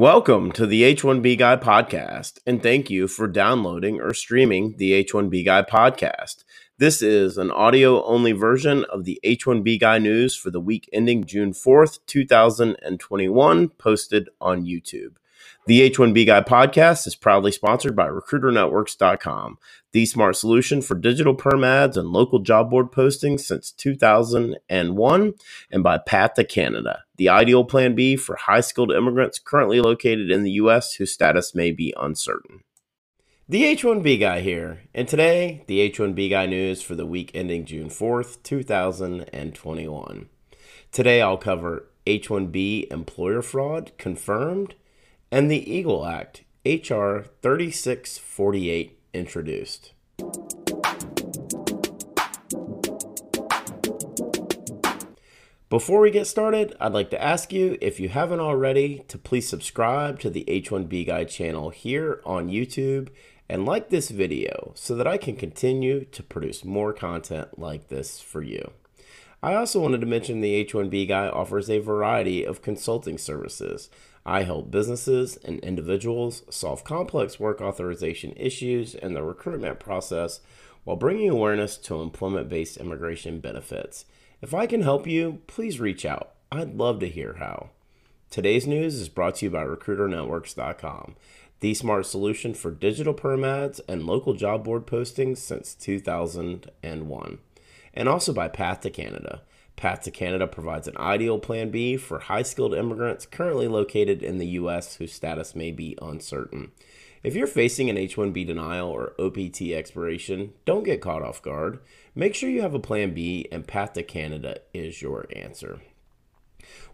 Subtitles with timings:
[0.00, 5.44] Welcome to the H1B Guy podcast, and thank you for downloading or streaming the H1B
[5.44, 6.42] Guy podcast.
[6.78, 11.24] This is an audio only version of the H1B Guy news for the week ending
[11.24, 15.16] June 4th, 2021, posted on YouTube.
[15.66, 19.58] The H1B Guy podcast is proudly sponsored by RecruiterNetworks.com,
[19.92, 25.34] the smart solution for digital perm ads and local job board postings since 2001,
[25.70, 30.30] and by Path to Canada, the ideal plan B for high skilled immigrants currently located
[30.30, 30.94] in the U.S.
[30.94, 32.60] whose status may be uncertain.
[33.46, 37.90] The H1B Guy here, and today, the H1B Guy news for the week ending June
[37.90, 40.28] 4th, 2021.
[40.90, 44.74] Today, I'll cover H1B employer fraud confirmed
[45.32, 47.24] and the Eagle Act, H.R.
[47.42, 49.92] 3648, introduced.
[55.68, 59.48] Before we get started, I'd like to ask you, if you haven't already, to please
[59.48, 63.08] subscribe to the H1B Guy channel here on YouTube
[63.48, 68.20] and like this video so that I can continue to produce more content like this
[68.20, 68.72] for you.
[69.42, 73.88] I also wanted to mention the H1B Guy offers a variety of consulting services.
[74.26, 80.40] I help businesses and individuals solve complex work authorization issues and the recruitment process
[80.84, 84.04] while bringing awareness to employment based immigration benefits.
[84.42, 86.34] If I can help you, please reach out.
[86.52, 87.70] I'd love to hear how.
[88.28, 91.16] Today's news is brought to you by RecruiterNetworks.com,
[91.60, 97.38] the smart solution for digital perm ads and local job board postings since 2001
[97.94, 99.42] and also by Path to Canada.
[99.76, 104.38] Path to Canada provides an ideal plan B for high skilled immigrants currently located in
[104.38, 104.96] the U.S.
[104.96, 106.72] whose status may be uncertain.
[107.22, 111.78] If you're facing an H 1B denial or OPT expiration, don't get caught off guard.
[112.14, 115.80] Make sure you have a plan B, and Path to Canada is your answer.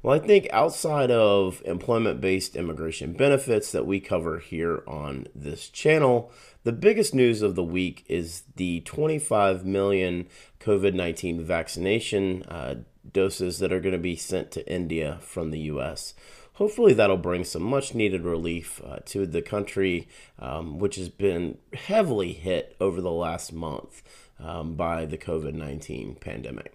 [0.03, 5.69] Well, I think outside of employment based immigration benefits that we cover here on this
[5.69, 6.31] channel,
[6.65, 10.27] the biggest news of the week is the 25 million
[10.61, 12.77] COVID 19 vaccination uh,
[13.13, 16.15] doses that are going to be sent to India from the U.S.
[16.55, 21.59] Hopefully, that'll bring some much needed relief uh, to the country, um, which has been
[21.75, 24.03] heavily hit over the last month
[24.41, 26.73] um, by the COVID 19 pandemic.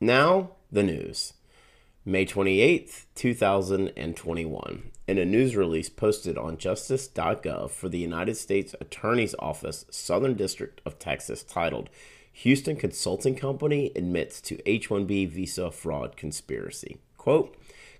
[0.00, 1.32] Now, the news.
[2.08, 4.90] May 28th, 2021.
[5.06, 10.80] In a news release posted on justice.gov for the United States Attorney's Office, Southern District
[10.86, 11.90] of Texas, titled
[12.32, 16.96] Houston Consulting Company Admits to H 1B Visa Fraud Conspiracy.
[17.18, 17.54] Quote,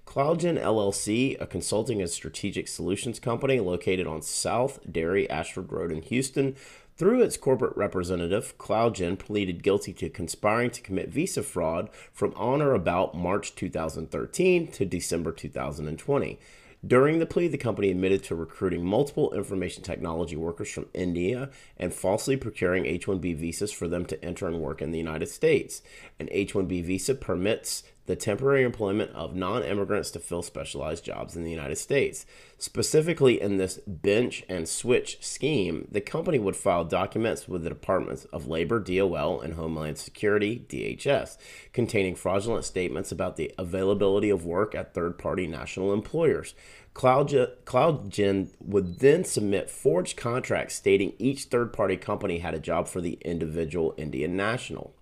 [0.07, 6.01] CloudGen LLC, a consulting and strategic solutions company located on South Dairy Ashford Road in
[6.01, 6.57] Houston,
[6.98, 12.60] through its corporate representative, CloudGen pleaded guilty to conspiring to commit visa fraud from on
[12.60, 16.38] or about March 2013 to December 2020.
[16.86, 21.92] During the plea, the company admitted to recruiting multiple information technology workers from India and
[21.92, 25.82] falsely procuring H 1B visas for them to enter and work in the United States.
[26.20, 31.37] An H 1B visa permits the temporary employment of non immigrants to fill specialized jobs
[31.37, 32.25] in the United States.
[32.57, 38.25] Specifically, in this bench and switch scheme, the company would file documents with the Departments
[38.33, 41.37] of Labor, DOL, and Homeland Security, DHS,
[41.75, 46.55] containing fraudulent statements about the availability of work at third party national employers.
[46.95, 53.03] CloudGen would then submit forged contracts stating each third party company had a job for
[53.03, 54.95] the individual Indian national.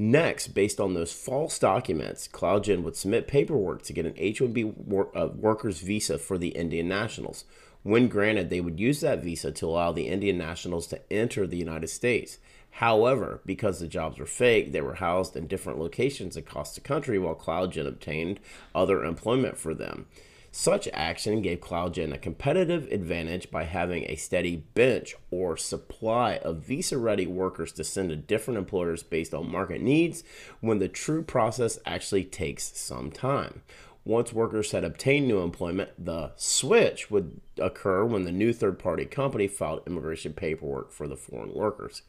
[0.00, 4.86] Next, based on those false documents, CloudGen would submit paperwork to get an H 1B
[4.86, 7.44] wor- uh, worker's visa for the Indian nationals.
[7.82, 11.58] When granted, they would use that visa to allow the Indian nationals to enter the
[11.58, 12.38] United States.
[12.70, 17.18] However, because the jobs were fake, they were housed in different locations across the country
[17.18, 18.40] while CloudGen obtained
[18.74, 20.06] other employment for them.
[20.52, 26.64] Such action gave CloudGen a competitive advantage by having a steady bench or supply of
[26.64, 30.24] visa ready workers to send to different employers based on market needs
[30.60, 33.62] when the true process actually takes some time.
[34.04, 39.04] Once workers had obtained new employment, the switch would occur when the new third party
[39.04, 42.02] company filed immigration paperwork for the foreign workers.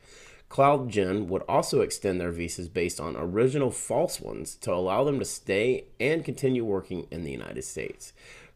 [0.51, 5.23] CloudGen would also extend their visas based on original false ones to allow them to
[5.23, 8.11] stay and continue working in the United States.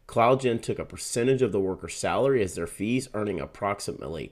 [0.06, 4.30] CloudGen took a percentage of the worker's salary as their fees, earning approximately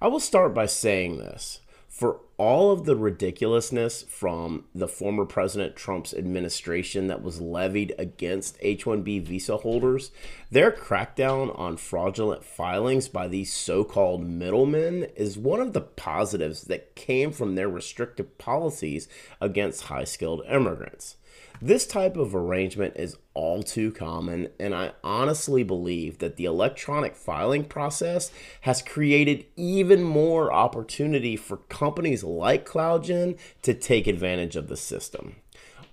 [0.00, 1.60] I will start by saying this.
[1.96, 8.58] For all of the ridiculousness from the former President Trump's administration that was levied against
[8.60, 10.10] H 1B visa holders,
[10.50, 16.64] their crackdown on fraudulent filings by these so called middlemen is one of the positives
[16.64, 19.08] that came from their restrictive policies
[19.40, 21.16] against high skilled immigrants.
[21.62, 27.16] This type of arrangement is all too common, and I honestly believe that the electronic
[27.16, 28.30] filing process
[28.62, 35.36] has created even more opportunity for companies like CloudGen to take advantage of the system.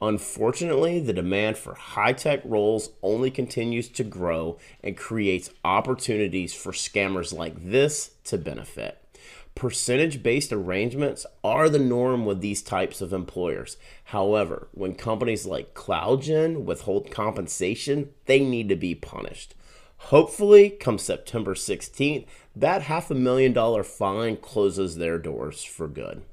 [0.01, 6.73] Unfortunately, the demand for high tech roles only continues to grow and creates opportunities for
[6.73, 9.02] scammers like this to benefit.
[9.55, 13.77] Percentage based arrangements are the norm with these types of employers.
[14.05, 19.55] However, when companies like CloudGen withhold compensation, they need to be punished.
[20.07, 26.23] Hopefully, come September 16th, that half a million dollar fine closes their doors for good.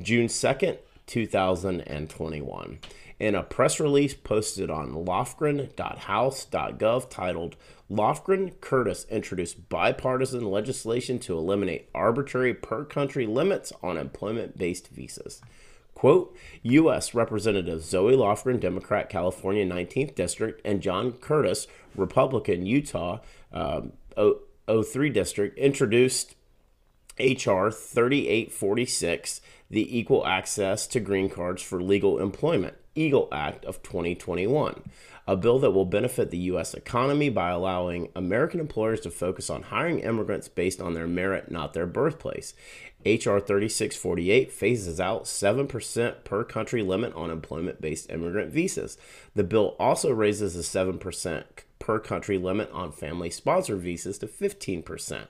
[0.00, 2.78] June 2nd, 2021.
[3.20, 7.56] In a press release posted on lofgren.house.gov titled
[7.92, 15.42] Lofgren Curtis introduced bipartisan legislation to eliminate arbitrary per country limits on employment based visas.
[15.94, 17.14] Quote, U.S.
[17.14, 23.18] Representative Zoe Lofgren, Democrat, California 19th District, and John Curtis, Republican, Utah
[23.52, 26.34] um, 03 District, introduced
[27.18, 27.70] H.R.
[27.70, 34.82] 3846, the Equal Access to Green Cards for Legal Employment, EAGLE Act of 2021
[35.26, 36.74] a bill that will benefit the U.S.
[36.74, 41.72] economy by allowing American employers to focus on hiring immigrants based on their merit, not
[41.74, 42.54] their birthplace.
[43.04, 43.40] H.R.
[43.40, 48.96] 3648 phases out 7% per country limit on employment based immigrant visas.
[49.34, 51.44] The bill also raises the 7%
[51.78, 55.26] per country limit on family sponsored visas to 15%.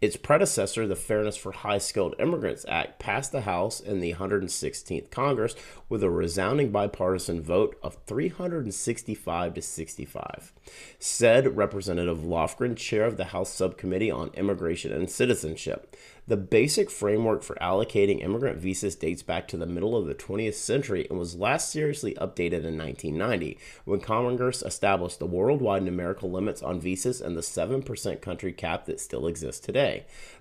[0.00, 5.10] Its predecessor, the Fairness for High Skilled Immigrants Act, passed the House in the 116th
[5.10, 5.54] Congress
[5.90, 10.54] with a resounding bipartisan vote of 365 to 65.
[10.98, 15.94] Said Representative Lofgren, chair of the House Subcommittee on Immigration and Citizenship.
[16.30, 20.54] The basic framework for allocating immigrant visas dates back to the middle of the 20th
[20.54, 26.62] century and was last seriously updated in 1990 when Congress established the worldwide numerical limits
[26.62, 29.89] on visas and the 7% country cap that still exists today.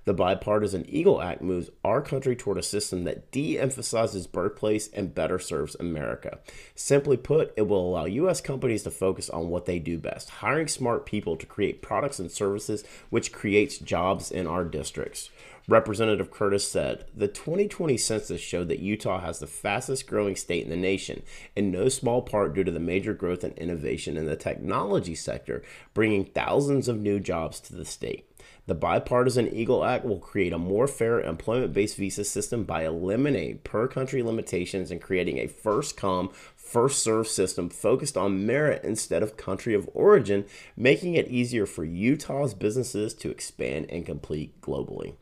[0.05, 5.13] The bipartisan EAGLE Act moves our country toward a system that de emphasizes birthplace and
[5.13, 6.39] better serves America.
[6.73, 8.41] Simply put, it will allow U.S.
[8.41, 12.31] companies to focus on what they do best hiring smart people to create products and
[12.31, 15.29] services, which creates jobs in our districts.
[15.67, 20.71] Representative Curtis said, The 2020 census showed that Utah has the fastest growing state in
[20.71, 21.21] the nation,
[21.55, 25.61] in no small part due to the major growth and innovation in the technology sector,
[25.93, 28.28] bringing thousands of new jobs to the state.
[28.69, 33.57] The bipartisan EAGLE Act will create a more fair employment based visa system by eliminating
[33.63, 39.23] per country limitations and creating a first come, first served system focused on merit instead
[39.23, 40.45] of country of origin,
[40.77, 45.15] making it easier for Utah's businesses to expand and compete globally.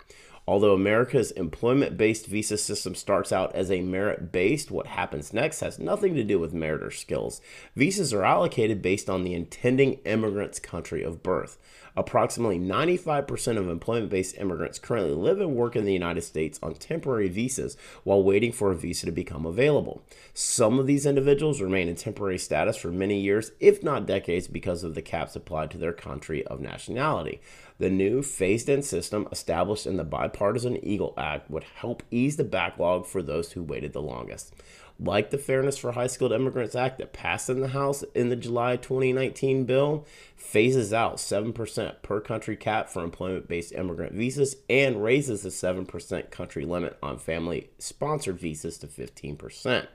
[0.49, 5.59] Although America's employment based visa system starts out as a merit based, what happens next
[5.59, 7.41] has nothing to do with merit or skills.
[7.75, 11.57] Visas are allocated based on the intending immigrant's country of birth.
[11.97, 16.75] Approximately 95% of employment based immigrants currently live and work in the United States on
[16.75, 20.03] temporary visas while waiting for a visa to become available.
[20.33, 24.83] Some of these individuals remain in temporary status for many years, if not decades, because
[24.83, 27.41] of the caps applied to their country of nationality.
[27.79, 32.43] The new phased in system established in the Bipartisan EAGLE Act would help ease the
[32.43, 34.55] backlog for those who waited the longest.
[34.99, 38.35] Like the Fairness for High Skilled Immigrants Act that passed in the House in the
[38.35, 45.03] July 2019 bill, phases out 7% per country cap for employment based immigrant visas and
[45.03, 49.87] raises the 7% country limit on family sponsored visas to 15%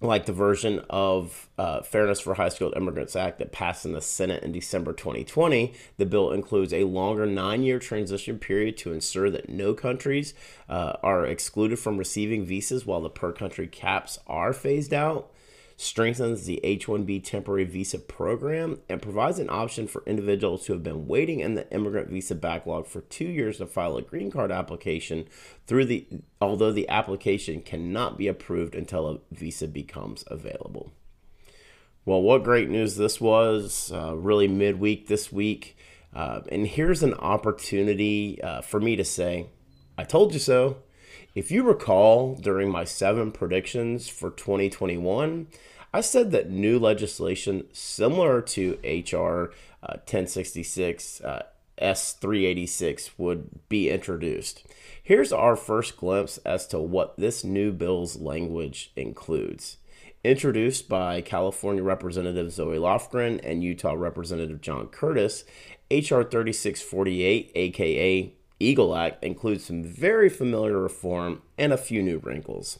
[0.00, 4.02] like the version of uh, Fairness for High Skilled Immigrants Act that passed in the
[4.02, 9.30] Senate in December 2020, the bill includes a longer nine year transition period to ensure
[9.30, 10.34] that no countries
[10.68, 15.30] uh, are excluded from receiving visas while the per country caps are phased out
[15.76, 20.82] strengthens the H 1B temporary visa program, and provides an option for individuals who have
[20.82, 24.50] been waiting in the immigrant visa backlog for two years to file a green card
[24.50, 25.26] application
[25.66, 26.06] through the
[26.40, 30.92] although the application cannot be approved until a visa becomes available.
[32.06, 33.92] Well, what great news this was!
[33.92, 35.76] Uh, really midweek this week.
[36.14, 39.48] Uh, and here's an opportunity uh, for me to say,
[39.98, 40.78] I told you so.
[41.36, 45.48] If you recall, during my seven predictions for 2021,
[45.92, 49.50] I said that new legislation similar to H.R.
[49.82, 51.42] Uh, 1066 uh,
[51.78, 54.66] S386 would be introduced.
[55.02, 59.76] Here's our first glimpse as to what this new bill's language includes.
[60.24, 65.44] Introduced by California Representative Zoe Lofgren and Utah Representative John Curtis,
[65.90, 66.24] H.R.
[66.24, 72.78] 3648, aka Eagle Act, includes some very familiar reform and a few new wrinkles.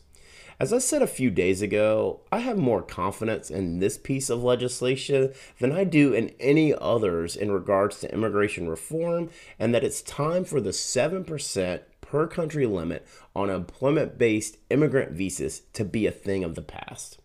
[0.59, 4.43] As I said a few days ago, I have more confidence in this piece of
[4.43, 9.29] legislation than I do in any others in regards to immigration reform,
[9.59, 15.61] and that it's time for the 7% per country limit on employment based immigrant visas
[15.75, 17.19] to be a thing of the past.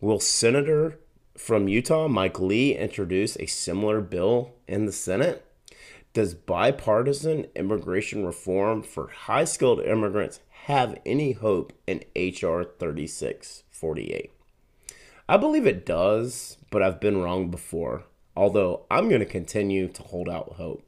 [0.00, 0.98] Will Senator
[1.36, 5.46] from Utah, Mike Lee, introduce a similar bill in the Senate?
[6.12, 12.64] Does bipartisan immigration reform for high skilled immigrants have any hope in H.R.
[12.64, 14.30] 3648?
[15.26, 18.04] I believe it does, but I've been wrong before,
[18.36, 20.82] although I'm going to continue to hold out hope.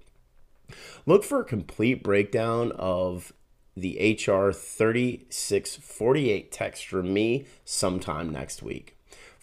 [1.06, 3.32] Look for a complete breakdown of
[3.76, 8.93] the HR 3648 text from me sometime next week.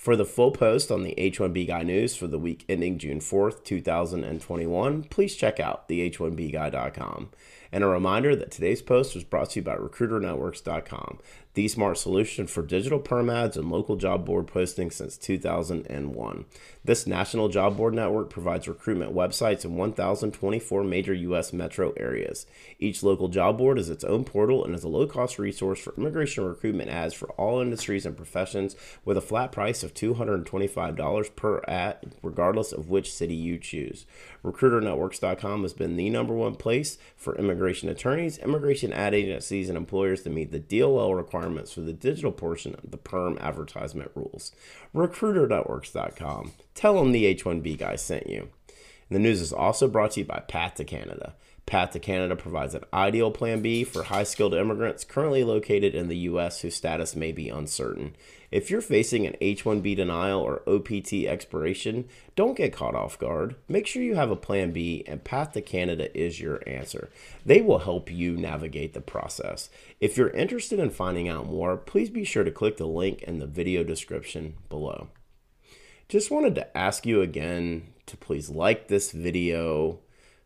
[0.01, 3.63] For the full post on the H1B Guy news for the week ending June 4th,
[3.63, 7.29] 2021, please check out the H1BGuy.com.
[7.71, 11.19] And a reminder that today's post was brought to you by RecruiterNetworks.com,
[11.53, 16.45] the smart solution for digital perm ads and local job board postings since 2001.
[16.83, 21.53] This national job board network provides recruitment websites in 1,024 major U.S.
[21.53, 22.45] metro areas.
[22.79, 25.93] Each local job board is its own portal and is a low cost resource for
[25.97, 28.75] immigration recruitment ads for all industries and professions
[29.05, 34.05] with a flat price of $225 per ad, regardless of which city you choose.
[34.43, 40.23] RecruiterNetworks.com has been the number one place for immigration attorneys, immigration ad agencies, and employers
[40.23, 44.51] to meet the DOL requirements for the digital portion of the PERM advertisement rules.
[44.95, 46.53] RecruiterNetworks.com.
[46.73, 48.49] Tell them the H1B guy sent you.
[49.09, 51.35] And the news is also brought to you by Path to Canada.
[51.65, 56.09] Path to Canada provides an ideal plan B for high skilled immigrants currently located in
[56.09, 56.61] the U.S.
[56.61, 58.15] whose status may be uncertain.
[58.51, 63.55] If you're facing an H 1B denial or OPT expiration, don't get caught off guard.
[63.69, 67.09] Make sure you have a plan B, and Path to Canada is your answer.
[67.45, 69.69] They will help you navigate the process.
[70.01, 73.39] If you're interested in finding out more, please be sure to click the link in
[73.39, 75.07] the video description below.
[76.09, 79.99] Just wanted to ask you again to please like this video